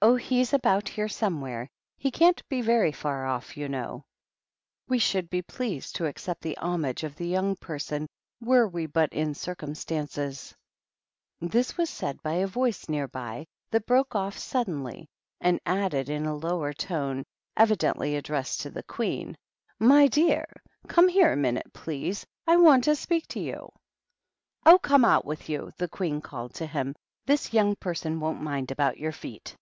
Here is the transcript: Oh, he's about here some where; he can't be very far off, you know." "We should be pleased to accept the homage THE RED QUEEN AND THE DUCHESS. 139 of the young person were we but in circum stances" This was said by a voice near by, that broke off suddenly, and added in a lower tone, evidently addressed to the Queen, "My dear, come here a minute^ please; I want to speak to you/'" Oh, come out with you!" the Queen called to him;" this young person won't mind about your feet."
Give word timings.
Oh, 0.00 0.14
he's 0.14 0.52
about 0.52 0.88
here 0.90 1.08
some 1.08 1.40
where; 1.40 1.68
he 1.96 2.12
can't 2.12 2.48
be 2.48 2.60
very 2.60 2.92
far 2.92 3.26
off, 3.26 3.56
you 3.56 3.68
know." 3.68 4.04
"We 4.86 5.00
should 5.00 5.28
be 5.28 5.42
pleased 5.42 5.96
to 5.96 6.06
accept 6.06 6.42
the 6.42 6.56
homage 6.58 7.00
THE 7.00 7.08
RED 7.08 7.16
QUEEN 7.16 7.26
AND 7.26 7.34
THE 7.56 7.60
DUCHESS. 7.60 7.90
139 7.90 8.06
of 8.06 8.42
the 8.44 8.46
young 8.46 8.46
person 8.46 8.48
were 8.62 8.68
we 8.68 8.86
but 8.86 9.12
in 9.12 9.34
circum 9.34 9.74
stances" 9.74 10.54
This 11.56 11.76
was 11.76 11.90
said 11.90 12.22
by 12.22 12.34
a 12.34 12.46
voice 12.46 12.88
near 12.88 13.08
by, 13.08 13.46
that 13.72 13.86
broke 13.86 14.14
off 14.14 14.38
suddenly, 14.38 15.08
and 15.40 15.58
added 15.66 16.08
in 16.08 16.26
a 16.26 16.36
lower 16.36 16.72
tone, 16.72 17.24
evidently 17.56 18.14
addressed 18.14 18.60
to 18.60 18.70
the 18.70 18.84
Queen, 18.84 19.36
"My 19.80 20.06
dear, 20.06 20.46
come 20.86 21.08
here 21.08 21.32
a 21.32 21.36
minute^ 21.36 21.72
please; 21.72 22.24
I 22.46 22.54
want 22.54 22.84
to 22.84 22.94
speak 22.94 23.26
to 23.30 23.40
you/'" 23.40 23.72
Oh, 24.64 24.78
come 24.78 25.04
out 25.04 25.24
with 25.24 25.48
you!" 25.48 25.72
the 25.78 25.88
Queen 25.88 26.20
called 26.20 26.54
to 26.54 26.66
him;" 26.68 26.94
this 27.26 27.52
young 27.52 27.74
person 27.74 28.20
won't 28.20 28.40
mind 28.40 28.70
about 28.70 28.96
your 28.98 29.10
feet." 29.10 29.56